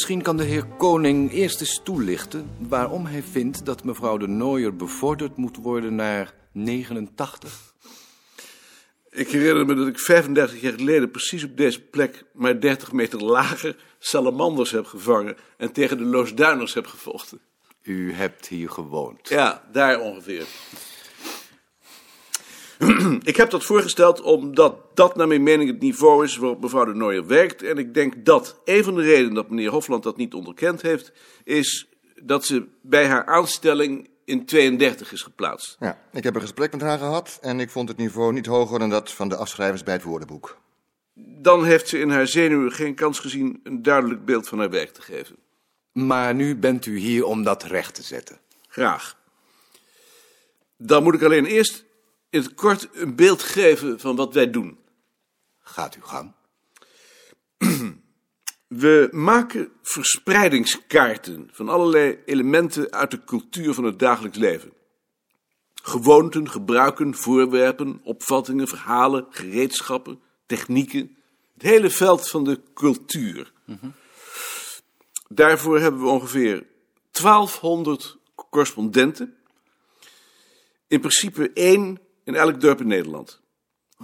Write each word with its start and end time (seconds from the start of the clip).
Misschien 0.00 0.22
kan 0.22 0.36
de 0.36 0.44
heer 0.44 0.64
Koning 0.64 1.32
eerst 1.32 1.60
eens 1.60 1.80
toelichten 1.84 2.50
waarom 2.58 3.06
hij 3.06 3.22
vindt 3.22 3.64
dat 3.64 3.84
mevrouw 3.84 4.16
de 4.16 4.26
Nooier 4.26 4.76
bevorderd 4.76 5.36
moet 5.36 5.56
worden 5.56 5.94
naar 5.94 6.34
89. 6.52 7.74
Ik 9.10 9.28
herinner 9.28 9.66
me 9.66 9.74
dat 9.74 9.86
ik 9.86 9.98
35 9.98 10.60
jaar 10.60 10.72
geleden 10.72 11.10
precies 11.10 11.44
op 11.44 11.56
deze 11.56 11.80
plek, 11.80 12.24
maar 12.32 12.60
30 12.60 12.92
meter 12.92 13.24
lager, 13.24 13.76
salamanders 13.98 14.70
heb 14.70 14.86
gevangen 14.86 15.36
en 15.56 15.72
tegen 15.72 15.98
de 15.98 16.04
Loosduiners 16.04 16.74
heb 16.74 16.86
gevochten. 16.86 17.40
U 17.82 18.12
hebt 18.12 18.48
hier 18.48 18.70
gewoond. 18.70 19.28
Ja, 19.28 19.64
daar 19.72 20.00
ongeveer. 20.00 20.46
ik 23.22 23.36
heb 23.36 23.50
dat 23.50 23.64
voorgesteld 23.64 24.20
omdat 24.20 24.76
dat 24.94 25.16
naar 25.16 25.28
mijn 25.28 25.42
mening 25.42 25.70
het 25.70 25.80
niveau 25.80 26.24
is 26.24 26.36
waarop 26.36 26.60
mevrouw 26.60 26.84
de 26.84 26.94
Nooijer 26.94 27.26
werkt. 27.26 27.62
En 27.62 27.78
ik 27.78 27.94
denk 27.94 28.24
dat 28.24 28.60
een 28.64 28.84
van 28.84 28.94
de 28.94 29.02
redenen 29.02 29.34
dat 29.34 29.50
meneer 29.50 29.70
Hofland 29.70 30.02
dat 30.02 30.16
niet 30.16 30.34
onderkend 30.34 30.82
heeft, 30.82 31.12
is 31.44 31.88
dat 32.22 32.44
ze 32.44 32.66
bij 32.82 33.06
haar 33.06 33.26
aanstelling 33.26 34.08
in 34.24 34.46
32 34.46 35.12
is 35.12 35.22
geplaatst. 35.22 35.76
Ja, 35.80 35.98
ik 36.12 36.24
heb 36.24 36.34
een 36.34 36.40
gesprek 36.40 36.72
met 36.72 36.80
haar 36.80 36.98
gehad 36.98 37.38
en 37.40 37.60
ik 37.60 37.70
vond 37.70 37.88
het 37.88 37.96
niveau 37.98 38.32
niet 38.32 38.46
hoger 38.46 38.78
dan 38.78 38.90
dat 38.90 39.12
van 39.12 39.28
de 39.28 39.36
afschrijvers 39.36 39.82
bij 39.82 39.94
het 39.94 40.02
woordenboek. 40.02 40.58
Dan 41.14 41.64
heeft 41.64 41.88
ze 41.88 41.98
in 41.98 42.10
haar 42.10 42.26
zenuwen 42.26 42.72
geen 42.72 42.94
kans 42.94 43.18
gezien 43.18 43.60
een 43.62 43.82
duidelijk 43.82 44.24
beeld 44.24 44.48
van 44.48 44.58
haar 44.58 44.70
werk 44.70 44.90
te 44.90 45.02
geven. 45.02 45.36
Maar 45.92 46.34
nu 46.34 46.56
bent 46.56 46.86
u 46.86 46.98
hier 46.98 47.24
om 47.24 47.42
dat 47.42 47.62
recht 47.62 47.94
te 47.94 48.02
zetten. 48.02 48.38
Graag. 48.68 49.16
Dan 50.76 51.02
moet 51.02 51.14
ik 51.14 51.22
alleen 51.22 51.46
eerst 51.46 51.84
in 52.30 52.42
het 52.42 52.54
kort 52.54 52.88
een 52.92 53.16
beeld 53.16 53.42
geven 53.42 54.00
van 54.00 54.16
wat 54.16 54.34
wij 54.34 54.50
doen. 54.50 54.78
Gaat 55.60 55.94
uw 55.94 56.02
gang. 56.02 56.32
We 58.66 59.08
maken 59.10 59.72
verspreidingskaarten 59.82 61.48
van 61.52 61.68
allerlei 61.68 62.22
elementen 62.24 62.92
uit 62.92 63.10
de 63.10 63.24
cultuur 63.24 63.74
van 63.74 63.84
het 63.84 63.98
dagelijks 63.98 64.38
leven. 64.38 64.72
Gewoonten, 65.82 66.50
gebruiken, 66.50 67.14
voorwerpen, 67.14 68.00
opvattingen, 68.02 68.68
verhalen, 68.68 69.26
gereedschappen, 69.30 70.20
technieken. 70.46 71.16
Het 71.54 71.62
hele 71.62 71.90
veld 71.90 72.28
van 72.28 72.44
de 72.44 72.60
cultuur. 72.74 73.52
Daarvoor 75.28 75.80
hebben 75.80 76.00
we 76.00 76.08
ongeveer 76.08 76.66
1200 77.10 78.16
correspondenten. 78.34 79.36
In 80.86 81.00
principe 81.00 81.50
één 81.52 82.00
in 82.30 82.36
elk 82.36 82.60
dorp 82.60 82.80
in 82.80 82.86
Nederland. 82.86 83.40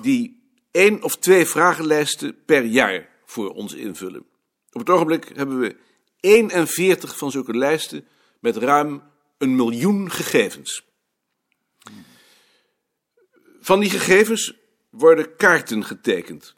Die 0.01 0.51
één 0.71 1.03
of 1.03 1.17
twee 1.17 1.47
vragenlijsten 1.47 2.45
per 2.45 2.65
jaar 2.65 3.09
voor 3.25 3.51
ons 3.51 3.75
invullen. 3.75 4.27
Op 4.73 4.81
het 4.81 4.91
ogenblik 4.91 5.31
hebben 5.35 5.59
we 5.59 5.77
41 6.21 7.17
van 7.17 7.31
zulke 7.31 7.57
lijsten 7.57 8.07
met 8.41 8.57
ruim 8.57 9.03
een 9.39 9.57
miljoen 9.57 10.11
gegevens. 10.11 10.85
Van 13.61 13.81
die 13.81 13.91
gegevens 13.91 14.55
worden 14.91 15.37
kaarten 15.37 15.85
getekend. 15.85 16.55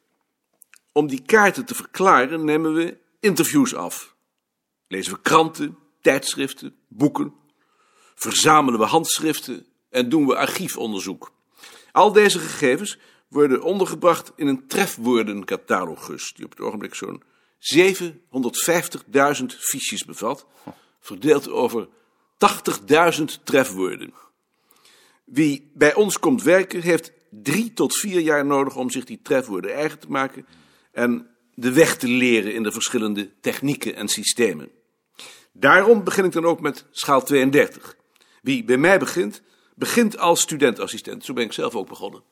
Om 0.93 1.07
die 1.07 1.23
kaarten 1.23 1.65
te 1.65 1.75
verklaren 1.75 2.45
nemen 2.45 2.75
we 2.75 2.99
interviews 3.21 3.75
af. 3.75 4.17
Lezen 4.87 5.13
we 5.13 5.21
kranten, 5.21 5.79
tijdschriften, 6.01 6.77
boeken. 6.89 7.35
Verzamelen 8.15 8.81
we 8.81 8.87
handschriften 8.87 9.67
en 9.91 10.09
doen 10.09 10.27
we 10.27 10.37
archiefonderzoek. 10.37 11.37
Al 11.93 12.13
deze 12.13 12.39
gegevens 12.39 12.99
worden 13.29 13.63
ondergebracht 13.63 14.33
in 14.37 14.47
een 14.47 14.67
trefwoordencatalogus, 14.67 16.33
die 16.37 16.45
op 16.45 16.51
het 16.51 16.61
ogenblik 16.61 16.95
zo'n 16.95 17.23
750.000 17.77 19.45
fiches 19.59 20.05
bevat, 20.05 20.47
verdeeld 21.01 21.49
over 21.49 21.89
80.000 23.19 23.25
trefwoorden. 23.45 24.13
Wie 25.25 25.71
bij 25.75 25.95
ons 25.95 26.19
komt 26.19 26.43
werken, 26.43 26.81
heeft 26.81 27.13
drie 27.31 27.73
tot 27.73 27.97
vier 27.97 28.21
jaar 28.21 28.47
nodig 28.47 28.77
om 28.77 28.91
zich 28.91 29.05
die 29.05 29.21
trefwoorden 29.23 29.75
eigen 29.75 29.99
te 29.99 30.11
maken 30.11 30.47
en 30.93 31.31
de 31.55 31.73
weg 31.73 31.97
te 31.97 32.09
leren 32.09 32.55
in 32.55 32.63
de 32.63 32.73
verschillende 32.73 33.31
technieken 33.41 33.95
en 33.95 34.09
systemen. 34.09 34.71
Daarom 35.53 36.05
begin 36.05 36.25
ik 36.25 36.33
dan 36.33 36.45
ook 36.45 36.61
met 36.61 36.85
schaal 36.91 37.23
32. 37.23 37.97
Wie 38.43 38.65
bij 38.65 38.77
mij 38.77 38.99
begint, 38.99 39.43
begint 39.79 40.19
als 40.19 40.41
studentassistent. 40.41 41.25
Zo 41.25 41.33
ben 41.33 41.45
ik 41.45 41.53
zelf 41.53 41.75
ook 41.75 41.89
begonnen. 41.89 42.23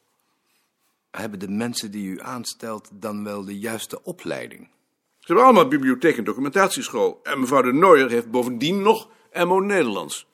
Hebben 1.11 1.39
de 1.39 1.49
mensen 1.49 1.91
die 1.91 2.07
u 2.07 2.21
aanstelt 2.21 2.89
dan 2.93 3.25
wel 3.25 3.45
de 3.45 3.59
juiste 3.59 4.03
opleiding? 4.03 4.69
Ze 5.19 5.27
hebben 5.27 5.45
allemaal 5.45 5.69
bibliotheek 5.69 6.17
en 6.17 6.25
documentatieschool. 6.25 7.21
En 7.23 7.41
mevrouw 7.41 7.62
de 7.62 7.73
Nooijer 7.73 8.11
heeft 8.11 8.31
bovendien 8.31 8.83
nog 8.83 9.09
MO 9.33 9.61
Nederlands. 9.61 10.27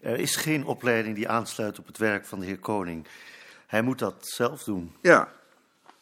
Er 0.00 0.18
is 0.18 0.36
geen 0.36 0.64
opleiding 0.64 1.14
die 1.14 1.28
aansluit 1.28 1.78
op 1.78 1.86
het 1.86 1.98
werk 1.98 2.26
van 2.26 2.40
de 2.40 2.46
heer 2.46 2.58
Koning. 2.58 3.06
Hij 3.66 3.82
moet 3.82 3.98
dat 3.98 4.28
zelf 4.28 4.64
doen. 4.64 4.96
Ja, 5.02 5.32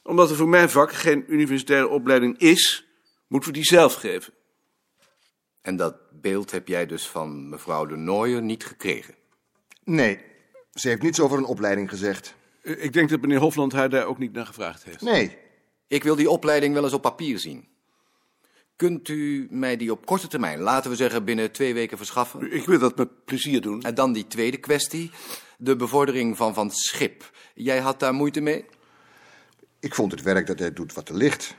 omdat 0.03 0.31
er 0.31 0.37
voor 0.37 0.49
mijn 0.49 0.71
vak 0.71 0.93
geen 0.93 1.25
universitaire 1.29 1.89
opleiding 1.89 2.39
is, 2.39 2.87
moeten 3.27 3.51
we 3.51 3.57
die 3.57 3.65
zelf 3.65 3.95
geven. 3.95 4.33
En 5.63 5.77
dat 5.77 5.97
beeld 6.11 6.51
heb 6.51 6.69
jij 6.69 6.87
dus 6.87 7.09
van 7.09 7.49
mevrouw 7.49 7.87
de 7.87 7.97
Nooijer 7.97 8.43
niet 8.43 8.65
gekregen? 8.65 9.15
Nee, 9.85 10.30
ze 10.81 10.89
heeft 10.89 11.03
niets 11.03 11.21
over 11.21 11.39
een 11.39 11.45
opleiding 11.45 11.89
gezegd. 11.89 12.35
Eh, 12.63 12.85
Ik 12.85 12.93
denk 12.93 13.09
dat 13.11 13.21
meneer 13.21 13.39
Hofland 13.39 13.73
haar 13.73 13.89
daar 13.91 14.05
ook 14.07 14.19
niet 14.19 14.33
naar 14.33 14.47
gevraagd 14.47 14.85
heeft. 14.85 15.01
Nee, 15.01 15.37
Ik 15.87 16.03
wil 16.03 16.17
die 16.17 16.31
opleiding 16.31 16.75
wel 16.75 16.85
eens 16.85 16.93
op 16.93 17.03
papier 17.03 17.39
zien. 17.39 17.69
Kunt 18.77 19.09
u 19.09 19.47
mij 19.51 19.77
die 19.77 19.91
op 19.93 20.07
korte 20.07 20.29
termijn, 20.29 20.61
laten 20.61 20.91
we 20.91 20.97
zeggen 20.97 21.25
binnen 21.25 21.53
twee 21.53 21.75
weken, 21.75 21.97
verschaffen? 21.97 22.53
Ik 22.53 22.65
wil 22.67 22.79
dat 22.79 22.97
met 22.97 23.25
plezier 23.25 23.61
doen. 23.61 23.83
En 23.83 23.95
dan 23.95 24.13
die 24.13 24.27
tweede 24.27 24.57
kwestie, 24.57 25.11
de 25.59 25.77
bevordering 25.77 26.37
van 26.37 26.55
Van 26.55 26.71
Schip. 26.71 27.31
Jij 27.55 27.79
had 27.81 28.01
daar 28.01 28.15
moeite 28.15 28.41
mee? 28.41 28.65
ik 29.81 29.95
vond 29.95 30.13
het 30.13 30.23
werk 30.23 30.47
dat 30.47 30.59
hij 30.59 30.73
doet 30.73 30.93
wat 30.95 31.09
er 31.09 31.15
ligt. 31.15 31.55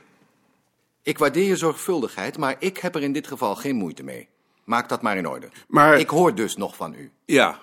Ik 1.02 1.18
waardeer 1.18 1.44
je 1.46 1.56
zorgvuldigheid, 1.56 2.38
maar 2.38 2.56
ik 2.58 2.78
heb 2.78 2.94
er 2.94 3.02
in 3.02 3.12
dit 3.12 3.26
geval 3.26 3.54
geen 3.56 3.76
moeite 3.76 4.02
mee. 4.02 4.28
Maak 4.64 4.88
dat 4.88 5.02
maar 5.02 5.16
in 5.16 5.28
orde. 5.28 5.48
Maar- 5.68 5.98
Ik 5.98 6.08
hoor 6.08 6.34
dus 6.34 6.56
nog 6.56 6.76
van 6.76 6.94
u. 6.94 7.10
Ja, 7.24 7.60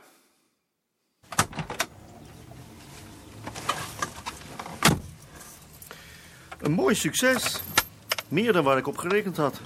Een 6.59 6.71
mooi 6.71 6.95
succes. 6.95 7.61
Meer 8.27 8.53
dan 8.53 8.63
waar 8.63 8.77
ik 8.77 8.87
op 8.87 8.97
gerekend 8.97 9.37
had. 9.37 9.59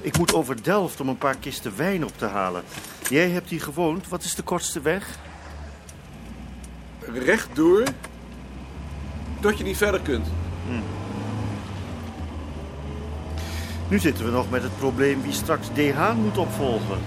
Ik 0.00 0.18
moet 0.18 0.34
over 0.34 0.62
Delft 0.62 1.00
om 1.00 1.08
een 1.08 1.18
paar 1.18 1.36
kisten 1.36 1.76
wijn 1.76 2.04
op 2.04 2.18
te 2.18 2.26
halen. 2.26 2.64
Jij 3.08 3.30
hebt 3.30 3.50
hier 3.50 3.60
gewoond. 3.60 4.08
Wat 4.08 4.22
is 4.22 4.34
de 4.34 4.42
kortste 4.42 4.80
weg? 4.80 5.18
rechtdoor, 7.12 7.84
tot 9.40 9.58
je 9.58 9.64
niet 9.64 9.76
verder 9.76 10.00
kunt. 10.00 10.26
Nu 13.88 13.98
zitten 13.98 14.24
we 14.24 14.30
nog 14.30 14.50
met 14.50 14.62
het 14.62 14.78
probleem 14.78 15.22
wie 15.22 15.32
straks 15.32 15.72
De 15.74 15.92
Haan 15.92 16.16
moet 16.16 16.38
opvolgen. 16.38 16.98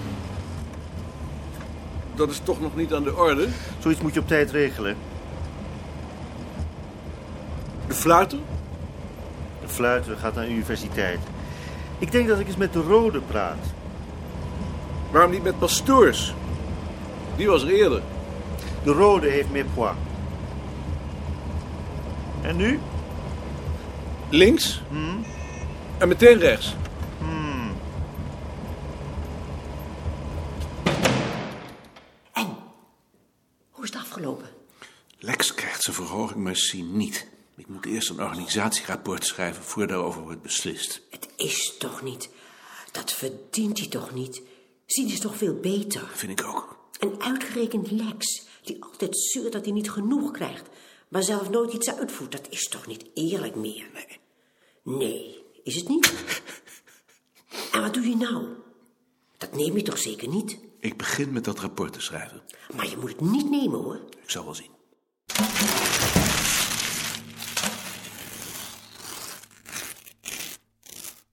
Dat 2.14 2.30
is 2.30 2.40
toch 2.44 2.60
nog 2.60 2.76
niet 2.76 2.92
aan 2.92 3.02
de 3.02 3.16
orde. 3.16 3.48
Zoiets 3.78 4.00
moet 4.00 4.14
je 4.14 4.20
op 4.20 4.28
tijd 4.28 4.50
regelen. 4.50 4.96
De 7.86 7.94
fluiter? 7.94 8.38
De 9.60 9.68
fluiter 9.68 10.16
gaat 10.16 10.34
naar 10.34 10.44
de 10.44 10.50
universiteit. 10.50 11.18
Ik 11.98 12.12
denk 12.12 12.28
dat 12.28 12.38
ik 12.38 12.46
eens 12.46 12.56
met 12.56 12.72
de 12.72 12.82
Rode 12.82 13.20
praat. 13.20 13.64
Waarom 15.10 15.30
niet 15.30 15.42
met 15.42 15.58
pastoors? 15.58 16.34
Die 17.36 17.46
was 17.46 17.62
er 17.62 17.68
eerder. 17.68 18.02
De 18.82 18.92
Rode 18.92 19.28
heeft 19.28 19.50
meer 19.50 19.66
poids. 19.74 19.98
En 22.42 22.56
nu? 22.56 22.80
Links. 24.28 24.82
En 26.00 26.08
meteen 26.08 26.38
rechts. 26.38 26.74
En? 32.32 32.56
Hoe 33.70 33.84
is 33.84 33.90
het 33.90 34.02
afgelopen? 34.02 34.48
Lex 35.18 35.54
krijgt 35.54 35.82
zijn 35.82 35.96
verhoging, 35.96 36.40
maar 36.40 36.56
Sien 36.56 36.96
niet. 36.96 37.26
Ik 37.56 37.68
moet 37.68 37.86
eerst 37.86 38.10
een 38.10 38.22
organisatierapport 38.22 39.26
schrijven 39.26 39.62
voor 39.62 39.86
daarover 39.86 40.22
wordt 40.22 40.42
beslist. 40.42 41.00
Het 41.10 41.28
is 41.36 41.76
toch 41.78 42.02
niet. 42.02 42.28
Dat 42.92 43.12
verdient 43.12 43.78
hij 43.78 43.88
toch 43.88 44.14
niet? 44.14 44.42
Zien 44.86 45.08
is 45.08 45.20
toch 45.20 45.36
veel 45.36 45.54
beter? 45.54 46.08
Vind 46.12 46.40
ik 46.40 46.46
ook. 46.46 46.76
En 46.98 47.20
uitgerekend 47.20 47.90
Lex, 47.90 48.46
die 48.62 48.84
altijd 48.84 49.18
zeurt 49.18 49.52
dat 49.52 49.64
hij 49.64 49.74
niet 49.74 49.90
genoeg 49.90 50.30
krijgt, 50.30 50.68
maar 51.08 51.22
zelf 51.22 51.50
nooit 51.50 51.72
iets 51.72 51.94
uitvoert, 51.94 52.32
dat 52.32 52.46
is 52.50 52.68
toch 52.68 52.86
niet 52.86 53.04
eerlijk 53.14 53.54
meer? 53.54 53.86
Nee. 53.92 54.20
Nee, 54.82 55.39
is 55.62 55.74
het 55.74 55.88
niet? 55.88 56.12
En 57.72 57.80
wat 57.80 57.94
doe 57.94 58.08
je 58.08 58.16
nou? 58.16 58.46
Dat 59.36 59.54
neem 59.54 59.76
je 59.76 59.82
toch 59.82 59.98
zeker 59.98 60.28
niet? 60.28 60.58
Ik 60.78 60.96
begin 60.96 61.32
met 61.32 61.44
dat 61.44 61.58
rapport 61.58 61.92
te 61.92 62.00
schrijven. 62.00 62.42
Maar 62.76 62.88
je 62.88 62.96
moet 62.96 63.08
het 63.08 63.20
niet 63.20 63.50
nemen 63.50 63.82
hoor. 63.82 64.00
Ik 64.22 64.30
zal 64.30 64.44
wel 64.44 64.54
zien. 64.54 64.70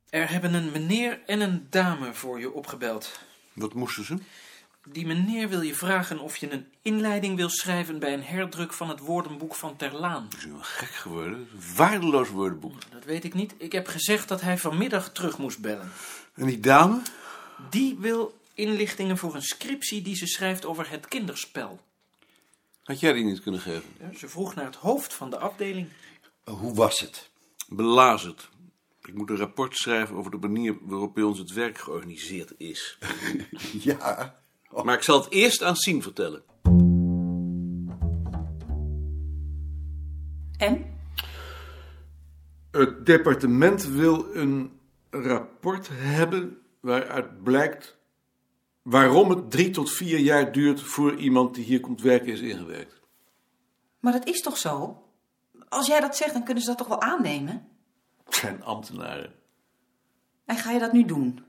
Er 0.10 0.30
hebben 0.30 0.54
een 0.54 0.72
meneer 0.72 1.22
en 1.26 1.42
een 1.42 1.68
dame 1.70 2.14
voor 2.14 2.40
je 2.40 2.52
opgebeld. 2.54 3.20
Wat 3.54 3.74
moesten 3.74 4.06
ze? 4.06 4.18
Die 4.92 5.06
meneer 5.06 5.50
wil 5.50 5.62
je 5.62 5.76
vragen 5.76 6.20
of 6.20 6.38
je 6.38 6.52
een 6.52 6.66
inleiding 6.82 7.36
wil 7.36 7.50
schrijven 7.50 8.00
bij 8.00 8.14
een 8.14 8.24
herdruk 8.24 8.74
van 8.74 8.90
het 8.90 9.00
woordenboek 9.00 9.56
van 9.56 9.76
Terlaan. 9.76 10.28
Ze 10.32 10.40
zijn 10.40 10.54
wel 10.54 10.62
gek 10.62 10.90
geworden. 10.90 11.34
Een 11.34 11.76
waardeloos 11.76 12.30
woordenboek. 12.30 12.92
Dat 12.92 13.04
weet 13.04 13.24
ik 13.24 13.34
niet. 13.34 13.54
Ik 13.58 13.72
heb 13.72 13.88
gezegd 13.88 14.28
dat 14.28 14.42
hij 14.42 14.58
vanmiddag 14.58 15.12
terug 15.12 15.38
moest 15.38 15.60
bellen. 15.60 15.92
En 16.34 16.46
die 16.46 16.60
dame? 16.60 17.02
Die 17.70 17.98
wil 18.00 18.38
inlichtingen 18.54 19.18
voor 19.18 19.36
een 19.36 19.42
scriptie 19.42 20.02
die 20.02 20.16
ze 20.16 20.28
schrijft 20.28 20.66
over 20.66 20.90
het 20.90 21.08
kinderspel. 21.08 21.80
Had 22.84 23.00
jij 23.00 23.14
die 23.14 23.24
niet 23.24 23.42
kunnen 23.42 23.62
geven? 23.62 23.90
Ja, 24.00 24.18
Ze 24.18 24.28
vroeg 24.28 24.56
naar 24.56 24.66
het 24.66 24.76
hoofd 24.76 25.14
van 25.14 25.30
de 25.30 25.38
afdeling. 25.38 25.88
Hoe 26.44 26.76
was 26.76 27.00
het? 27.00 27.30
Belazerd. 27.68 28.50
Ik 29.02 29.14
moet 29.14 29.30
een 29.30 29.38
rapport 29.38 29.78
schrijven 29.78 30.16
over 30.16 30.32
de 30.32 30.38
manier 30.38 30.78
waarop 30.82 31.14
bij 31.14 31.24
ons 31.24 31.40
het 31.40 31.52
werk 31.54 31.78
georganiseerd 31.78 32.54
is. 32.58 32.98
Ja. 33.80 34.40
Maar 34.84 34.96
ik 34.96 35.04
zal 35.04 35.24
het 35.24 35.32
eerst 35.32 35.64
aan 35.64 35.76
Sien 35.76 36.02
vertellen. 36.02 36.44
En? 40.58 40.96
Het 42.72 43.06
departement 43.06 43.88
wil 43.88 44.36
een 44.36 44.80
rapport 45.10 45.90
hebben 45.92 46.58
waaruit 46.80 47.44
blijkt 47.44 47.98
waarom 48.82 49.30
het 49.30 49.52
drie 49.52 49.70
tot 49.70 49.92
vier 49.92 50.20
jaar 50.20 50.52
duurt 50.52 50.82
voor 50.82 51.16
iemand 51.16 51.56
die 51.56 51.64
hier 51.64 51.80
komt 51.80 52.02
werken 52.02 52.34
is 52.34 52.40
ingewerkt. 52.40 53.02
Maar 54.00 54.12
dat 54.12 54.28
is 54.28 54.42
toch 54.42 54.58
zo? 54.58 55.04
Als 55.70 55.88
jij 55.88 56.00
dat 56.00 56.16
zegt, 56.16 56.34
dan 56.34 56.44
kunnen 56.44 56.64
ze 56.64 56.70
dat 56.70 56.78
toch 56.78 56.88
wel 56.88 57.02
aannemen? 57.02 57.68
Het 58.24 58.36
zijn 58.36 58.64
ambtenaren. 58.64 59.34
En 60.46 60.56
ga 60.56 60.72
je 60.72 60.80
dat 60.80 60.92
nu 60.92 61.06
doen? 61.06 61.44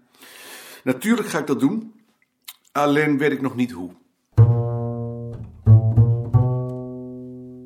Natuurlijk 0.84 1.28
ga 1.28 1.38
ik 1.38 1.46
dat 1.46 1.60
doen, 1.60 1.97
alleen 2.78 3.18
weet 3.18 3.32
ik 3.32 3.40
nog 3.40 3.56
niet 3.56 3.70
hoe. 3.70 3.90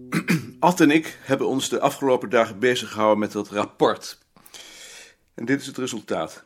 Ad 0.58 0.80
en 0.80 0.90
ik 0.90 1.18
hebben 1.22 1.46
ons 1.46 1.68
de 1.68 1.80
afgelopen 1.80 2.30
dagen 2.30 2.58
bezig 2.58 2.90
gehouden 2.90 3.18
met 3.18 3.32
dat 3.32 3.48
rapport. 3.48 4.18
En 5.34 5.44
dit 5.44 5.60
is 5.60 5.66
het 5.66 5.78
resultaat. 5.78 6.44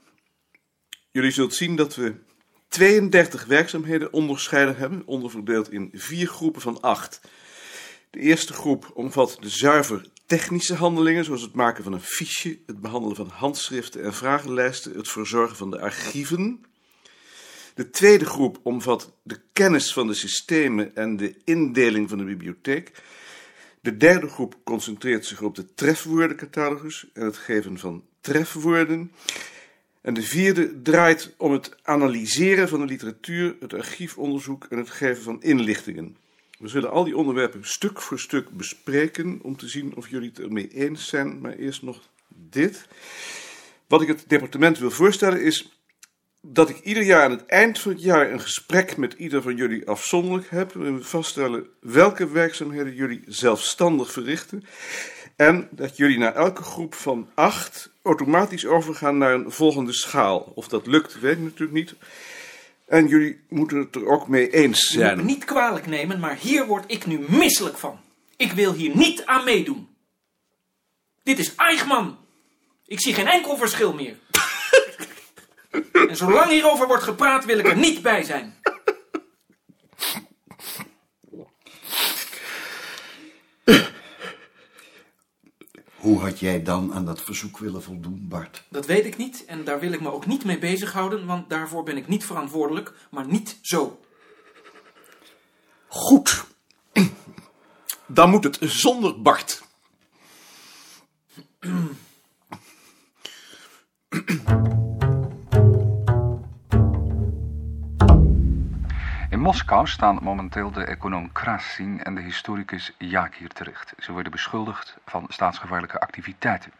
Jullie 1.11 1.31
zult 1.31 1.55
zien 1.55 1.77
dat 1.77 1.95
we 1.95 2.15
32 2.69 3.45
werkzaamheden 3.45 4.13
onderscheiden 4.13 4.77
hebben, 4.77 5.03
onderverdeeld 5.07 5.71
in 5.71 5.91
vier 5.93 6.27
groepen 6.29 6.61
van 6.61 6.81
acht. 6.81 7.21
De 8.11 8.19
eerste 8.21 8.53
groep 8.53 8.91
omvat 8.95 9.37
de 9.41 9.49
zuiver 9.49 10.09
technische 10.27 10.75
handelingen, 10.75 11.25
zoals 11.25 11.43
het 11.43 11.55
maken 11.55 11.85
van 11.85 11.93
een 11.93 12.01
fiche, 12.01 12.59
het 12.67 12.81
behandelen 12.81 13.17
van 13.17 13.29
handschriften 13.29 14.03
en 14.03 14.15
vragenlijsten, 14.15 14.97
het 14.97 15.09
verzorgen 15.09 15.57
van 15.57 15.71
de 15.71 15.81
archieven. 15.81 16.65
De 17.77 17.91
tweede 17.91 18.25
groep 18.25 18.59
omvat 18.63 19.13
de 19.23 19.41
kennis 19.53 19.93
van 19.93 20.07
de 20.07 20.15
systemen 20.15 20.95
en 20.95 21.17
de 21.17 21.35
indeling 21.45 22.09
van 22.09 22.19
de 22.19 22.25
bibliotheek. 22.25 22.91
De 23.81 23.97
derde 23.97 24.29
groep 24.29 24.57
concentreert 24.65 25.27
zich 25.27 25.43
op 25.43 25.55
de 25.55 25.75
trefwoordencatalogus 25.75 27.07
en 27.13 27.25
het 27.25 27.37
geven 27.37 27.79
van 27.79 28.05
trefwoorden. 28.21 29.13
En 30.01 30.15
de 30.15 30.23
vierde 30.23 30.83
draait 30.83 31.35
om 31.37 31.53
het 31.53 31.77
analyseren 31.83 32.69
van 32.69 32.81
de 32.81 32.87
literatuur, 32.87 33.57
het 33.61 33.75
archiefonderzoek 33.75 34.67
en 34.71 34.79
het 34.79 34.91
geven 34.91 35.23
van 35.23 35.43
inlichtingen. 35.43 36.17
We 36.59 36.69
zullen 36.69 36.91
al 36.91 37.05
die 37.05 37.17
onderwerpen 37.17 37.65
stuk 37.65 38.01
voor 38.01 38.19
stuk 38.19 38.51
bespreken 38.51 39.39
om 39.43 39.57
te 39.57 39.69
zien 39.69 39.97
of 39.97 40.09
jullie 40.09 40.29
het 40.29 40.39
ermee 40.39 40.69
eens 40.69 41.09
zijn. 41.09 41.41
Maar 41.41 41.55
eerst 41.55 41.83
nog 41.83 42.09
dit. 42.29 42.87
Wat 43.87 44.03
ik 44.03 44.09
het 44.09 44.25
departement 44.27 44.79
wil 44.79 44.91
voorstellen 44.91 45.43
is 45.43 45.76
dat 46.53 46.69
ik 46.69 46.81
ieder 46.81 47.03
jaar 47.03 47.23
aan 47.23 47.31
het 47.31 47.47
eind 47.47 47.79
van 47.79 47.93
het 47.93 48.03
jaar 48.03 48.31
een 48.31 48.41
gesprek 48.41 48.97
met 48.97 49.13
ieder 49.13 49.43
van 49.43 49.57
jullie 49.57 49.89
afzonderlijk 49.89 50.51
heb. 50.51 50.73
we 50.73 50.99
vaststellen 51.01 51.67
welke 51.81 52.29
werkzaamheden 52.29 52.95
jullie 52.95 53.23
zelfstandig 53.27 54.13
verrichten. 54.13 54.65
En 55.37 55.69
dat 55.71 55.97
jullie 55.97 56.19
naar 56.19 56.35
elke 56.35 56.63
groep 56.63 56.95
van 56.95 57.29
acht 57.35 57.91
automatisch 58.03 58.67
overgaan 58.67 59.19
naar 59.19 59.35
een 59.35 59.51
volgende 59.51 59.93
schaal. 59.93 60.53
Of 60.55 60.69
dat 60.69 60.87
lukt, 60.87 61.21
weet 61.21 61.37
ik 61.37 61.43
natuurlijk 61.43 61.73
niet. 61.73 61.95
En 62.87 63.07
jullie 63.07 63.41
moeten 63.49 63.79
het 63.79 63.95
er 63.95 64.07
ook 64.07 64.29
mee 64.29 64.51
eens 64.51 64.81
zijn. 64.81 65.25
niet 65.25 65.45
kwalijk 65.45 65.87
nemen, 65.87 66.21
maar 66.21 66.37
hier 66.37 66.67
word 66.67 66.85
ik 66.87 67.07
nu 67.07 67.25
misselijk 67.29 67.79
van. 67.79 68.01
Ik 68.37 68.53
wil 68.53 68.73
hier 68.73 68.97
niet 68.97 69.25
aan 69.25 69.45
meedoen. 69.45 69.89
Dit 71.23 71.39
is 71.39 71.55
Eichmann. 71.55 72.17
Ik 72.87 73.01
zie 73.01 73.15
geen 73.15 73.27
enkel 73.27 73.57
verschil 73.57 73.95
meer. 73.95 74.17
en 76.09 76.17
zolang 76.17 76.51
hierover 76.51 76.87
wordt 76.87 77.03
gepraat, 77.03 77.45
wil 77.45 77.59
ik 77.59 77.67
er 77.67 77.77
niet 77.77 78.03
bij 78.03 78.23
zijn. 78.23 78.55
Hoe 85.97 86.21
had 86.21 86.41
jij 86.41 86.63
dan 86.63 86.95
aan 86.95 87.05
dat 87.05 87.23
verzoek 87.23 87.59
willen 87.59 87.83
voldoen, 87.83 88.27
Bart? 88.29 88.63
Dat 88.69 88.87
weet 88.87 89.05
ik 89.05 89.17
niet 89.17 89.45
en 89.45 89.65
daar 89.65 89.81
wil 89.81 89.93
ik 89.93 90.01
me 90.01 90.13
ook 90.13 90.27
niet 90.27 90.45
mee 90.45 90.59
bezighouden, 90.59 91.27
want 91.27 91.49
daarvoor 91.51 91.83
ben 91.83 91.97
ik 91.97 92.09
niet 92.09 92.25
verantwoordelijk, 92.25 92.93
maar 93.11 93.27
niet 93.27 93.59
zo. 93.63 94.01
Goed. 95.87 96.45
Dan 98.07 98.31
moet 98.31 98.45
het 98.45 98.59
zonder 98.61 99.23
Bart. 99.23 99.66
Moskou 109.47 109.87
staan 109.87 110.19
momenteel 110.23 110.71
de 110.71 110.85
econoom 110.85 111.33
Krasin 111.33 112.03
en 112.03 112.15
de 112.15 112.21
historicus 112.21 112.93
Jakir 112.99 113.49
terecht. 113.49 113.95
Ze 113.99 114.13
worden 114.13 114.33
beschuldigd 114.33 114.97
van 115.05 115.27
staatsgevaarlijke 115.29 116.01
activiteiten. 116.01 116.73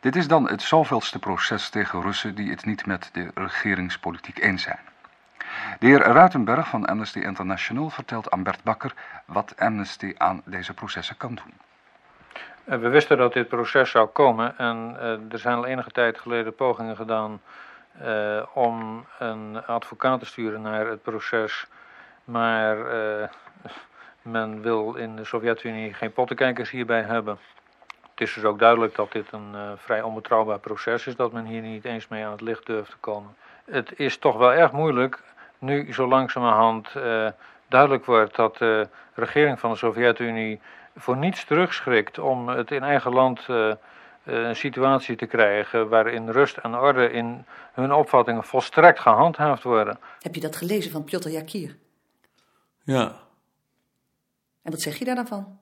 Dit 0.00 0.16
is 0.16 0.28
dan 0.28 0.48
het 0.48 0.62
zoveelste 0.62 1.18
proces 1.18 1.68
tegen 1.68 2.02
Russen 2.02 2.34
die 2.34 2.50
het 2.50 2.64
niet 2.64 2.86
met 2.86 3.10
de 3.12 3.30
regeringspolitiek 3.34 4.38
eens 4.38 4.62
zijn. 4.62 4.78
De 5.78 5.86
heer 5.86 5.98
Ruitenberg 5.98 6.68
van 6.68 6.86
Amnesty 6.86 7.18
International 7.18 7.90
vertelt 7.90 8.30
aan 8.30 8.42
Bert 8.42 8.62
Bakker 8.62 8.94
wat 9.24 9.54
Amnesty 9.58 10.14
aan 10.16 10.42
deze 10.44 10.74
processen 10.74 11.16
kan 11.16 11.34
doen. 11.34 11.54
Eh, 12.64 12.78
We 12.78 12.88
wisten 12.88 13.18
dat 13.18 13.32
dit 13.32 13.48
proces 13.48 13.90
zou 13.90 14.06
komen 14.06 14.58
en 14.58 14.96
eh, 15.00 15.32
er 15.32 15.38
zijn 15.38 15.56
al 15.56 15.66
enige 15.66 15.90
tijd 15.90 16.18
geleden 16.18 16.54
pogingen 16.54 16.96
gedaan 16.96 17.40
eh, 17.98 18.42
om 18.54 19.06
een 19.18 19.66
advocaat 19.66 20.20
te 20.20 20.26
sturen 20.26 20.62
naar 20.62 20.86
het 20.86 21.02
proces. 21.02 21.66
Maar 22.30 22.86
eh, 22.86 23.28
men 24.22 24.62
wil 24.62 24.94
in 24.94 25.16
de 25.16 25.24
Sovjet-Unie 25.24 25.94
geen 25.94 26.12
pottenkijkers 26.12 26.70
hierbij 26.70 27.02
hebben. 27.02 27.38
Het 28.10 28.28
is 28.28 28.34
dus 28.34 28.44
ook 28.44 28.58
duidelijk 28.58 28.94
dat 28.94 29.12
dit 29.12 29.32
een 29.32 29.50
eh, 29.54 29.70
vrij 29.76 30.02
onbetrouwbaar 30.02 30.58
proces 30.58 31.06
is, 31.06 31.16
dat 31.16 31.32
men 31.32 31.44
hier 31.44 31.62
niet 31.62 31.84
eens 31.84 32.08
mee 32.08 32.24
aan 32.24 32.32
het 32.32 32.40
licht 32.40 32.66
durft 32.66 32.90
te 32.90 32.96
komen. 33.00 33.34
Het 33.64 33.98
is 33.98 34.16
toch 34.16 34.36
wel 34.36 34.52
erg 34.52 34.72
moeilijk, 34.72 35.22
nu 35.58 35.92
zo 35.92 36.08
langzamerhand 36.08 36.86
eh, 36.94 37.28
duidelijk 37.68 38.04
wordt 38.04 38.36
dat 38.36 38.56
de 38.58 38.88
regering 39.14 39.60
van 39.60 39.70
de 39.70 39.76
Sovjet-Unie 39.76 40.60
voor 40.96 41.16
niets 41.16 41.44
terugschrikt 41.44 42.18
om 42.18 42.48
het 42.48 42.70
in 42.70 42.82
eigen 42.82 43.12
land 43.12 43.46
een 44.24 44.56
situatie 44.56 45.16
te 45.16 45.26
krijgen 45.26 45.88
waarin 45.88 46.28
rust 46.28 46.56
en 46.56 46.74
orde 46.74 47.10
in 47.10 47.44
hun 47.72 47.92
opvattingen 47.92 48.44
volstrekt 48.44 49.00
gehandhaafd 49.00 49.62
worden. 49.62 49.98
Heb 50.20 50.34
je 50.34 50.40
dat 50.40 50.56
gelezen 50.56 50.90
van 50.90 51.04
Piotr 51.04 51.28
Jakir? 51.28 51.76
Ja. 52.90 53.28
En 54.62 54.70
wat 54.70 54.80
zeg 54.80 54.98
je 54.98 55.04
daar 55.04 55.14
dan 55.14 55.26
van? 55.26 55.60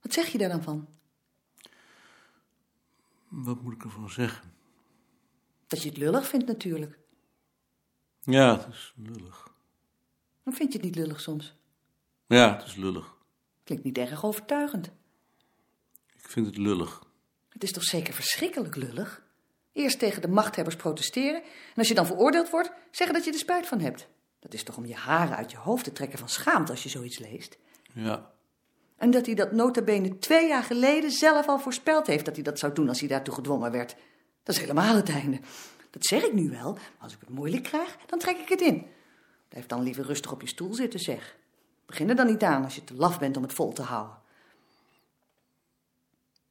Wat 0.00 0.12
zeg 0.12 0.26
je 0.26 0.38
daar 0.38 0.48
dan 0.48 0.62
van? 0.62 0.88
Wat 3.28 3.62
moet 3.62 3.72
ik 3.72 3.84
ervan 3.84 4.10
zeggen? 4.10 4.52
Dat 5.66 5.82
je 5.82 5.88
het 5.88 5.98
lullig 5.98 6.28
vindt 6.28 6.46
natuurlijk. 6.46 6.98
Ja, 8.20 8.58
het 8.58 8.74
is 8.74 8.92
lullig. 8.96 9.54
Dan 10.42 10.54
vind 10.54 10.72
je 10.72 10.78
het 10.78 10.86
niet 10.86 10.96
lullig 10.96 11.20
soms. 11.20 11.54
Ja, 12.26 12.56
het 12.56 12.66
is 12.66 12.74
lullig. 12.74 13.16
Klinkt 13.64 13.84
niet 13.84 13.98
erg 13.98 14.24
overtuigend. 14.24 14.86
Ik 16.16 16.28
vind 16.28 16.46
het 16.46 16.56
lullig. 16.56 17.02
Het 17.48 17.62
is 17.62 17.72
toch 17.72 17.84
zeker 17.84 18.14
verschrikkelijk 18.14 18.76
lullig? 18.76 19.27
Eerst 19.78 19.98
tegen 19.98 20.22
de 20.22 20.28
machthebbers 20.28 20.76
protesteren 20.76 21.42
en 21.42 21.74
als 21.76 21.88
je 21.88 21.94
dan 21.94 22.06
veroordeeld 22.06 22.50
wordt, 22.50 22.72
zeggen 22.90 23.16
dat 23.16 23.24
je 23.24 23.32
er 23.32 23.38
spijt 23.38 23.66
van 23.66 23.80
hebt. 23.80 24.08
Dat 24.40 24.54
is 24.54 24.62
toch 24.62 24.76
om 24.76 24.86
je 24.86 24.94
haren 24.94 25.36
uit 25.36 25.50
je 25.50 25.56
hoofd 25.56 25.84
te 25.84 25.92
trekken 25.92 26.18
van 26.18 26.28
schaamte 26.28 26.72
als 26.72 26.82
je 26.82 26.88
zoiets 26.88 27.18
leest. 27.18 27.58
Ja. 27.92 28.30
En 28.96 29.10
dat 29.10 29.26
hij 29.26 29.34
dat 29.34 29.52
nota 29.52 29.82
bene 29.82 30.18
twee 30.18 30.48
jaar 30.48 30.62
geleden 30.62 31.10
zelf 31.10 31.48
al 31.48 31.58
voorspeld 31.58 32.06
heeft 32.06 32.24
dat 32.24 32.34
hij 32.34 32.44
dat 32.44 32.58
zou 32.58 32.72
doen 32.72 32.88
als 32.88 32.98
hij 33.00 33.08
daartoe 33.08 33.34
gedwongen 33.34 33.70
werd. 33.70 33.96
Dat 34.42 34.54
is 34.54 34.60
helemaal 34.60 34.94
het 34.96 35.08
einde. 35.10 35.40
Dat 35.90 36.04
zeg 36.04 36.22
ik 36.22 36.32
nu 36.32 36.50
wel, 36.50 36.72
maar 36.72 36.92
als 36.98 37.12
ik 37.12 37.20
het 37.20 37.28
moeilijk 37.28 37.62
krijg, 37.62 37.96
dan 38.06 38.18
trek 38.18 38.38
ik 38.38 38.48
het 38.48 38.60
in. 38.60 38.86
Blijf 39.48 39.66
dan 39.66 39.82
liever 39.82 40.04
rustig 40.04 40.32
op 40.32 40.40
je 40.40 40.48
stoel 40.48 40.74
zitten, 40.74 41.00
zeg. 41.00 41.36
Begin 41.86 42.08
er 42.08 42.16
dan 42.16 42.26
niet 42.26 42.42
aan 42.42 42.64
als 42.64 42.74
je 42.74 42.84
te 42.84 42.94
laf 42.94 43.18
bent 43.18 43.36
om 43.36 43.42
het 43.42 43.52
vol 43.52 43.72
te 43.72 43.82
houden. 43.82 44.16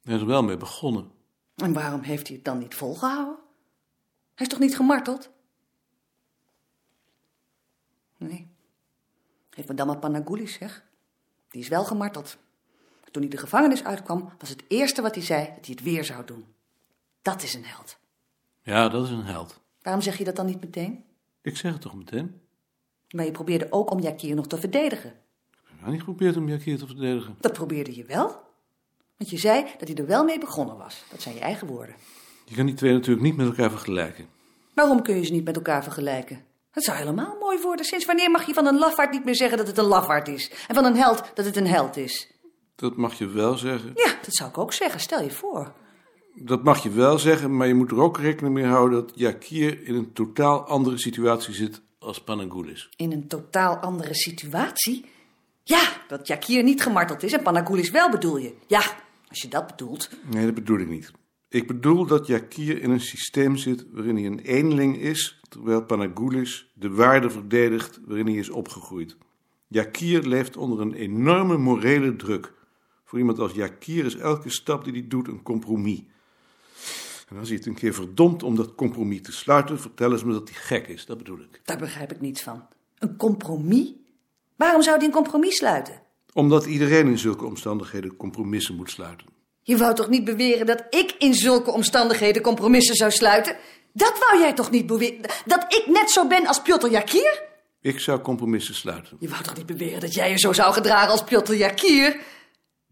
Hij 0.02 0.14
is 0.14 0.20
er 0.20 0.26
wel 0.26 0.42
mee 0.42 0.56
begonnen. 0.56 1.16
En 1.62 1.72
waarom 1.72 2.00
heeft 2.00 2.26
hij 2.26 2.36
het 2.36 2.44
dan 2.44 2.58
niet 2.58 2.74
volgehouden? 2.74 3.36
Hij 4.34 4.46
is 4.46 4.48
toch 4.48 4.58
niet 4.58 4.76
gemarteld? 4.76 5.30
Nee. 8.16 8.48
Geef 9.50 9.68
me 9.68 9.74
dan 9.74 9.86
maar 9.86 9.98
Panagoulis, 9.98 10.52
zeg. 10.52 10.84
Die 11.48 11.60
is 11.60 11.68
wel 11.68 11.84
gemarteld. 11.84 12.36
Toen 13.10 13.22
hij 13.22 13.30
de 13.30 13.36
gevangenis 13.36 13.84
uitkwam, 13.84 14.32
was 14.38 14.48
het 14.48 14.64
eerste 14.68 15.02
wat 15.02 15.14
hij 15.14 15.24
zei 15.24 15.44
dat 15.44 15.66
hij 15.66 15.74
het 15.74 15.82
weer 15.82 16.04
zou 16.04 16.24
doen. 16.24 16.44
Dat 17.22 17.42
is 17.42 17.54
een 17.54 17.64
held. 17.64 17.98
Ja, 18.62 18.88
dat 18.88 19.04
is 19.04 19.10
een 19.10 19.24
held. 19.24 19.60
Waarom 19.82 20.02
zeg 20.02 20.18
je 20.18 20.24
dat 20.24 20.36
dan 20.36 20.46
niet 20.46 20.60
meteen? 20.60 21.04
Ik 21.42 21.56
zeg 21.56 21.72
het 21.72 21.80
toch 21.80 21.94
meteen? 21.94 22.40
Maar 23.10 23.24
je 23.24 23.30
probeerde 23.30 23.72
ook 23.72 23.90
om 23.90 24.00
Jakir 24.00 24.34
nog 24.34 24.46
te 24.46 24.58
verdedigen. 24.58 25.10
Ik 25.50 25.84
heb 25.84 25.90
niet 25.90 25.98
geprobeerd 25.98 26.36
om 26.36 26.48
Jakir 26.48 26.78
te 26.78 26.86
verdedigen. 26.86 27.36
Dat 27.40 27.52
probeerde 27.52 27.94
je 27.94 28.04
wel. 28.04 28.47
Want 29.18 29.30
je 29.30 29.38
zei 29.38 29.64
dat 29.78 29.88
hij 29.88 29.96
er 29.96 30.06
wel 30.06 30.24
mee 30.24 30.38
begonnen 30.38 30.76
was. 30.76 31.04
Dat 31.10 31.22
zijn 31.22 31.34
je 31.34 31.40
eigen 31.40 31.66
woorden. 31.66 31.94
Je 32.44 32.54
kan 32.54 32.66
die 32.66 32.74
twee 32.74 32.92
natuurlijk 32.92 33.26
niet 33.26 33.36
met 33.36 33.46
elkaar 33.46 33.70
vergelijken. 33.70 34.26
Waarom 34.74 35.02
kun 35.02 35.16
je 35.16 35.24
ze 35.24 35.32
niet 35.32 35.44
met 35.44 35.56
elkaar 35.56 35.82
vergelijken? 35.82 36.44
Het 36.70 36.84
zou 36.84 36.96
helemaal 36.98 37.36
mooi 37.40 37.58
worden. 37.62 37.84
Sinds 37.84 38.04
wanneer 38.04 38.30
mag 38.30 38.46
je 38.46 38.54
van 38.54 38.66
een 38.66 38.78
lafaard 38.78 39.10
niet 39.10 39.24
meer 39.24 39.36
zeggen 39.36 39.58
dat 39.58 39.66
het 39.66 39.78
een 39.78 39.84
lafaard 39.84 40.28
is? 40.28 40.52
En 40.68 40.74
van 40.74 40.84
een 40.84 40.96
held 40.96 41.22
dat 41.34 41.44
het 41.44 41.56
een 41.56 41.66
held 41.66 41.96
is? 41.96 42.30
Dat 42.76 42.96
mag 42.96 43.14
je 43.14 43.26
wel 43.26 43.56
zeggen. 43.56 43.92
Ja, 43.94 44.14
dat 44.22 44.34
zou 44.34 44.50
ik 44.50 44.58
ook 44.58 44.72
zeggen. 44.72 45.00
Stel 45.00 45.22
je 45.22 45.30
voor. 45.30 45.72
Dat 46.34 46.62
mag 46.62 46.82
je 46.82 46.90
wel 46.90 47.18
zeggen, 47.18 47.56
maar 47.56 47.66
je 47.66 47.74
moet 47.74 47.90
er 47.90 48.00
ook 48.00 48.18
rekening 48.18 48.54
mee 48.54 48.64
houden 48.64 49.06
dat 49.06 49.12
Jakir 49.14 49.86
in 49.86 49.94
een 49.94 50.12
totaal 50.12 50.66
andere 50.66 50.98
situatie 50.98 51.54
zit 51.54 51.80
als 51.98 52.20
Panagoulis. 52.20 52.88
In 52.96 53.12
een 53.12 53.28
totaal 53.28 53.76
andere 53.76 54.14
situatie? 54.14 55.04
Ja, 55.62 55.80
dat 56.08 56.26
Jakir 56.26 56.62
niet 56.62 56.82
gemarteld 56.82 57.22
is 57.22 57.32
en 57.32 57.42
Panagoulis 57.42 57.90
wel 57.90 58.10
bedoel 58.10 58.36
je. 58.36 58.54
Ja, 58.66 58.82
als 59.28 59.42
je 59.42 59.48
dat 59.48 59.66
bedoelt. 59.66 60.10
Nee, 60.30 60.44
dat 60.44 60.54
bedoel 60.54 60.78
ik 60.78 60.88
niet. 60.88 61.12
Ik 61.48 61.66
bedoel 61.66 62.06
dat 62.06 62.26
Jakir 62.26 62.82
in 62.82 62.90
een 62.90 63.00
systeem 63.00 63.56
zit 63.56 63.86
waarin 63.90 64.16
hij 64.16 64.26
een 64.26 64.38
eenling 64.38 64.96
is, 64.96 65.40
terwijl 65.48 65.84
Panagoulis 65.84 66.70
de 66.74 66.90
waarde 66.90 67.30
verdedigt 67.30 68.00
waarin 68.04 68.26
hij 68.26 68.36
is 68.36 68.50
opgegroeid. 68.50 69.16
Jakir 69.66 70.22
leeft 70.22 70.56
onder 70.56 70.80
een 70.80 70.94
enorme 70.94 71.56
morele 71.56 72.16
druk. 72.16 72.52
Voor 73.04 73.18
iemand 73.18 73.38
als 73.38 73.52
Jakir 73.52 74.04
is 74.04 74.16
elke 74.16 74.50
stap 74.50 74.84
die 74.84 74.92
hij 74.92 75.08
doet 75.08 75.28
een 75.28 75.42
compromis. 75.42 76.02
En 77.28 77.36
als 77.36 77.48
hij 77.48 77.56
het 77.56 77.66
een 77.66 77.74
keer 77.74 77.94
verdomt 77.94 78.42
om 78.42 78.56
dat 78.56 78.74
compromis 78.74 79.22
te 79.22 79.32
sluiten, 79.32 79.80
vertellen 79.80 80.18
ze 80.18 80.26
me 80.26 80.32
dat 80.32 80.48
hij 80.48 80.58
gek 80.58 80.86
is. 80.86 81.06
Dat 81.06 81.18
bedoel 81.18 81.38
ik. 81.38 81.60
Daar 81.64 81.78
begrijp 81.78 82.12
ik 82.12 82.20
niets 82.20 82.42
van. 82.42 82.66
Een 82.98 83.16
compromis? 83.16 83.92
Waarom 84.56 84.82
zou 84.82 84.96
hij 84.96 85.06
een 85.06 85.12
compromis 85.12 85.56
sluiten? 85.56 86.02
Omdat 86.32 86.66
iedereen 86.66 87.06
in 87.06 87.18
zulke 87.18 87.44
omstandigheden 87.44 88.16
compromissen 88.16 88.74
moet 88.74 88.90
sluiten. 88.90 89.26
Je 89.62 89.76
wou 89.76 89.94
toch 89.94 90.08
niet 90.08 90.24
beweren 90.24 90.66
dat 90.66 90.84
ik 90.90 91.14
in 91.18 91.34
zulke 91.34 91.70
omstandigheden 91.70 92.42
compromissen 92.42 92.94
zou 92.94 93.10
sluiten? 93.10 93.56
Dat 93.92 94.18
wou 94.18 94.40
jij 94.40 94.52
toch 94.52 94.70
niet 94.70 94.86
beweren? 94.86 95.30
Dat 95.44 95.64
ik 95.68 95.84
net 95.86 96.10
zo 96.10 96.26
ben 96.26 96.46
als 96.46 96.62
Piotr 96.62 96.86
Jakir? 96.86 97.42
Ik 97.80 98.00
zou 98.00 98.20
compromissen 98.20 98.74
sluiten. 98.74 99.16
Je 99.20 99.28
wou 99.28 99.42
toch 99.42 99.56
niet 99.56 99.66
beweren 99.66 100.00
dat 100.00 100.14
jij 100.14 100.30
je 100.30 100.38
zo 100.38 100.52
zou 100.52 100.72
gedragen 100.72 101.10
als 101.10 101.24
Piotr 101.24 101.52
Jakir? 101.52 102.20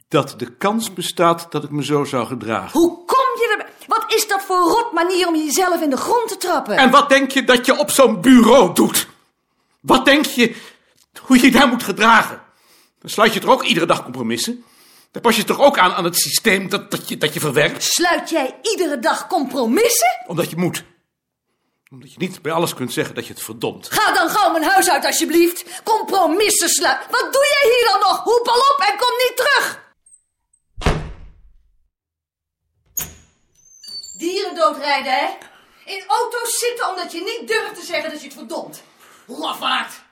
Dat 0.08 0.34
de 0.36 0.56
kans 0.56 0.92
bestaat 0.92 1.46
dat 1.50 1.64
ik 1.64 1.70
me 1.70 1.84
zo 1.84 2.04
zou 2.04 2.26
gedragen. 2.26 2.80
Hoe 2.80 3.04
kom 3.04 3.26
je 3.34 3.48
erbij? 3.50 3.72
Wat 3.86 4.14
is 4.14 4.28
dat 4.28 4.42
voor 4.42 4.56
rot 4.56 4.92
manier 4.92 5.28
om 5.28 5.36
jezelf 5.36 5.82
in 5.82 5.90
de 5.90 5.96
grond 5.96 6.28
te 6.28 6.36
trappen? 6.36 6.76
En 6.76 6.90
wat 6.90 7.08
denk 7.08 7.30
je 7.30 7.44
dat 7.44 7.66
je 7.66 7.78
op 7.78 7.90
zo'n 7.90 8.20
bureau 8.20 8.74
doet? 8.74 9.08
Wat 9.80 10.04
denk 10.04 10.24
je 10.24 10.56
hoe 11.20 11.40
je 11.40 11.50
daar 11.50 11.68
moet 11.68 11.82
gedragen? 11.82 12.42
Dan 12.98 13.10
sluit 13.10 13.34
je 13.34 13.40
toch 13.40 13.50
ook 13.50 13.64
iedere 13.64 13.86
dag 13.86 14.02
compromissen? 14.02 14.64
Dan 15.10 15.22
pas 15.22 15.36
je 15.36 15.44
toch 15.44 15.60
ook 15.60 15.78
aan 15.78 15.92
aan 15.92 16.04
het 16.04 16.16
systeem 16.16 16.68
dat, 16.68 16.90
dat, 16.90 17.08
je, 17.08 17.16
dat 17.16 17.34
je 17.34 17.40
verwerkt? 17.40 17.82
Sluit 17.82 18.30
jij 18.30 18.58
iedere 18.62 18.98
dag 18.98 19.26
compromissen? 19.26 20.22
Omdat 20.26 20.50
je 20.50 20.56
moet. 20.56 20.84
Omdat 21.90 22.12
je 22.12 22.18
niet 22.18 22.42
bij 22.42 22.52
alles 22.52 22.74
kunt 22.74 22.92
zeggen 22.92 23.14
dat 23.14 23.26
je 23.26 23.32
het 23.32 23.42
verdomt. 23.42 23.92
Ga 23.92 24.12
dan 24.12 24.28
gauw 24.28 24.52
mijn 24.52 24.64
huis 24.64 24.90
uit 24.90 25.04
alsjeblieft. 25.04 25.82
Compromissen 25.84 26.68
sluiten. 26.68 27.10
Wat 27.10 27.32
doe 27.32 27.46
jij 27.60 27.72
hier 27.72 27.88
dan 27.92 28.00
nog? 28.00 28.22
Hoep 28.22 28.48
al 28.48 28.58
op 28.58 28.84
en 28.88 28.98
kom 28.98 29.16
niet 29.18 29.36
terug. 29.36 29.84
Dieren 34.18 34.54
doodrijden, 34.54 35.12
hè? 35.12 35.26
In 35.84 36.04
auto's 36.06 36.58
zitten 36.58 36.88
omdat 36.88 37.12
je 37.12 37.20
niet 37.20 37.48
durft 37.48 37.74
te 37.74 37.84
zeggen 37.84 38.10
dat 38.10 38.20
je 38.20 38.26
het 38.26 38.36
verdomt. 38.36 38.82
Lafaard. 39.26 40.04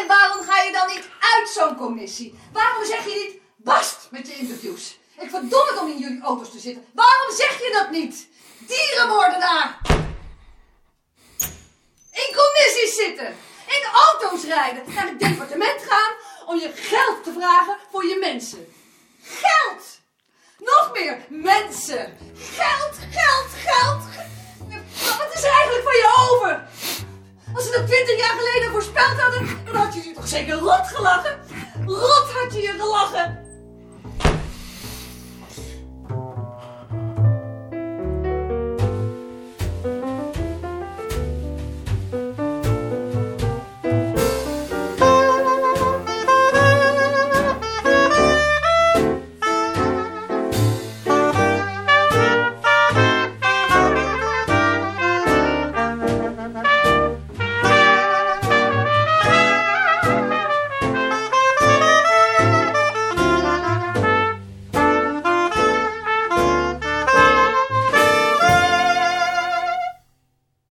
En 0.00 0.06
waarom 0.06 0.42
ga 0.42 0.60
je 0.62 0.72
dan 0.72 0.86
niet 0.86 1.08
uit 1.34 1.48
zo'n 1.48 1.76
commissie? 1.76 2.38
Waarom 2.52 2.84
zeg 2.84 3.04
je 3.04 3.14
niet 3.14 3.40
bast 3.56 4.08
met 4.10 4.26
je 4.26 4.34
interviews? 4.34 4.98
Ik 5.18 5.30
verdom 5.30 5.66
het 5.66 5.78
om 5.80 5.88
in 5.88 5.98
jullie 5.98 6.22
auto's 6.22 6.50
te 6.50 6.58
zitten. 6.58 6.84
Waarom 6.94 7.36
zeg 7.36 7.58
je 7.58 7.70
dat 7.72 7.90
niet? 7.90 8.28
Dierenmoordenaar! 8.58 9.78
In 12.12 12.36
commissies 12.40 12.94
zitten. 12.94 13.36
In 13.66 13.84
auto's 13.92 14.44
rijden. 14.44 14.82
Naar 14.94 15.06
het 15.06 15.20
departement 15.20 15.82
gaan 15.88 16.12
om 16.46 16.58
je 16.58 16.72
geld 16.74 17.24
te 17.24 17.32
vragen 17.32 17.76
voor 17.90 18.04
je 18.06 18.16
mensen. 18.18 18.72
Geld! 19.22 19.98
Nog 20.58 20.90
meer 20.92 21.18
mensen. 21.28 22.18
Geld, 22.34 22.96
geld, 23.10 23.50
geld. 23.64 24.02
Wat 25.18 25.34
is 25.34 25.42
er 25.42 25.50
eigenlijk 25.50 25.82
van 25.82 25.96
je 25.96 26.14
over? 26.30 26.68
Als 27.54 27.64
ze 27.64 27.70
dat 27.70 27.86
twintig 27.86 28.18
jaar 28.18 28.36
geleden 28.38 28.70
voorspeld 28.70 29.20
hadden, 29.20 29.48
dan 29.64 29.74
had 29.74 29.94
je 29.94 30.08
je 30.08 30.14
toch 30.14 30.28
zeker 30.28 30.58
rot 30.58 30.86
gelachen? 30.86 31.38
Rot 31.86 32.30
had 32.32 32.52
je 32.52 32.60
je 32.60 32.74
gelachen. 32.78 33.49